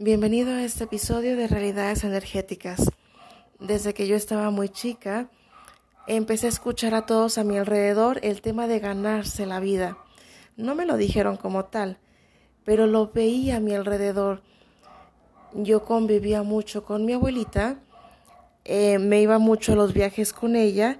[0.00, 2.92] Bienvenido a este episodio de Realidades Energéticas.
[3.58, 5.28] Desde que yo estaba muy chica,
[6.06, 9.98] empecé a escuchar a todos a mi alrededor el tema de ganarse la vida.
[10.56, 11.98] No me lo dijeron como tal,
[12.64, 14.44] pero lo veía a mi alrededor.
[15.52, 17.80] Yo convivía mucho con mi abuelita,
[18.64, 20.96] eh, me iba mucho a los viajes con ella.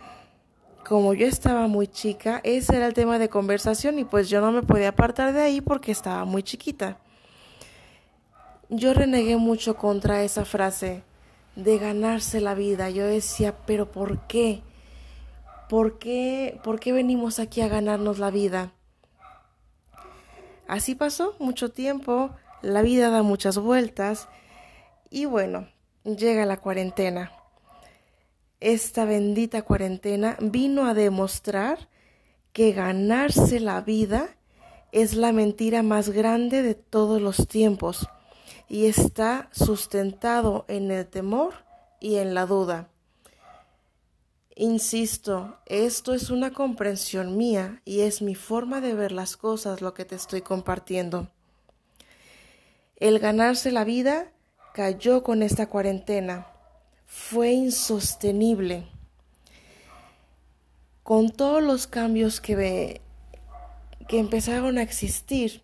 [0.85, 4.51] Como yo estaba muy chica, ese era el tema de conversación y pues yo no
[4.51, 6.99] me podía apartar de ahí porque estaba muy chiquita.
[8.71, 11.03] Yo renegué mucho contra esa frase
[11.57, 12.91] de ganarse la vida.
[12.91, 14.61] Yo decía, pero ¿por qué?
[15.71, 18.73] ¿Por qué, por qué venimos aquí a ganarnos la vida?
[20.67, 22.31] Así pasó mucho tiempo,
[22.61, 24.29] la vida da muchas vueltas
[25.09, 25.69] y bueno,
[26.05, 27.33] llega la cuarentena.
[28.61, 31.89] Esta bendita cuarentena vino a demostrar
[32.53, 34.29] que ganarse la vida
[34.93, 38.11] es la mentira más grande de todos los tiempos
[38.69, 41.55] y está sustentado en el temor
[42.01, 42.89] y en la duda.
[44.55, 49.95] Insisto, esto es una comprensión mía y es mi forma de ver las cosas lo
[49.95, 51.29] que te estoy compartiendo.
[52.97, 54.33] El ganarse la vida
[54.75, 56.49] cayó con esta cuarentena.
[57.07, 58.89] Fue insostenible.
[61.05, 63.01] Con todos los cambios que,
[64.09, 65.63] que empezaron a existir,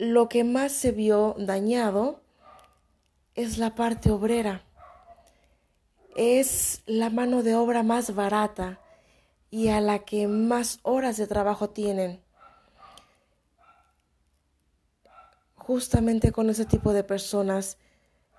[0.00, 2.22] lo que más se vio dañado
[3.34, 4.64] es la parte obrera.
[6.16, 8.80] Es la mano de obra más barata
[9.50, 12.22] y a la que más horas de trabajo tienen.
[15.56, 17.76] Justamente con ese tipo de personas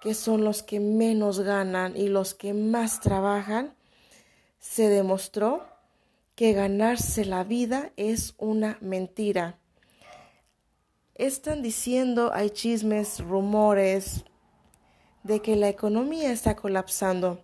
[0.01, 3.75] que son los que menos ganan y los que más trabajan,
[4.57, 5.63] se demostró
[6.33, 9.60] que ganarse la vida es una mentira
[11.15, 14.23] están diciendo, hay chismes, rumores
[15.23, 17.43] de que la economía está colapsando.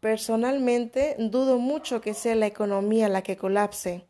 [0.00, 4.06] Personalmente dudo mucho que sea la economía la que colapse.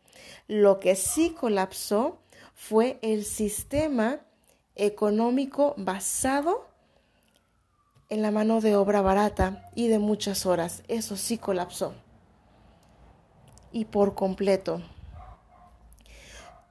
[0.47, 2.19] Lo que sí colapsó
[2.55, 4.21] fue el sistema
[4.77, 6.69] económico basado
[8.09, 10.83] en la mano de obra barata y de muchas horas.
[10.89, 11.95] Eso sí colapsó.
[13.73, 14.83] Y por completo.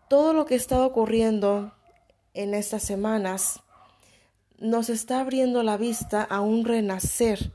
[0.10, 1.72] Todo lo que está ocurriendo
[2.40, 3.60] en estas semanas
[4.60, 7.52] nos está abriendo la vista a un renacer,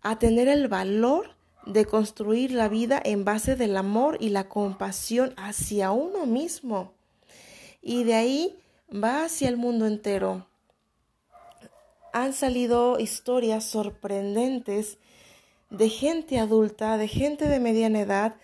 [0.00, 5.34] a tener el valor de construir la vida en base del amor y la compasión
[5.36, 6.94] hacia uno mismo.
[7.82, 8.58] Y de ahí
[8.92, 10.46] va hacia el mundo entero.
[12.14, 14.96] Han salido historias sorprendentes
[15.68, 18.36] de gente adulta, de gente de mediana edad,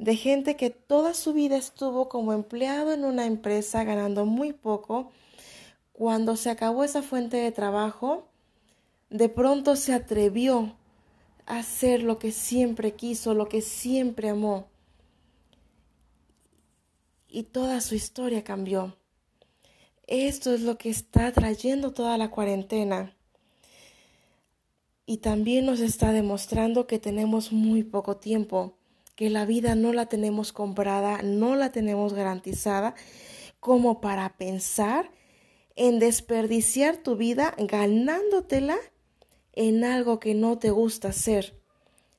[0.00, 5.12] de gente que toda su vida estuvo como empleado en una empresa ganando muy poco.
[5.92, 8.26] Cuando se acabó esa fuente de trabajo,
[9.10, 10.74] de pronto se atrevió
[11.44, 14.68] a hacer lo que siempre quiso, lo que siempre amó.
[17.28, 18.96] Y toda su historia cambió.
[20.06, 23.14] Esto es lo que está trayendo toda la cuarentena.
[25.04, 28.79] Y también nos está demostrando que tenemos muy poco tiempo
[29.20, 32.94] que la vida no la tenemos comprada, no la tenemos garantizada,
[33.60, 35.10] como para pensar
[35.76, 38.78] en desperdiciar tu vida ganándotela
[39.52, 41.60] en algo que no te gusta hacer.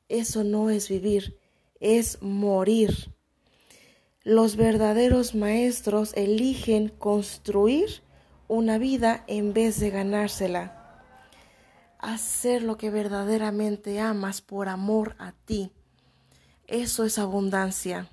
[0.09, 1.39] Eso no es vivir,
[1.79, 3.12] es morir.
[4.22, 8.03] Los verdaderos maestros eligen construir
[8.47, 11.01] una vida en vez de ganársela.
[11.97, 15.72] Hacer lo que verdaderamente amas por amor a ti.
[16.72, 18.08] Eso es abundancia.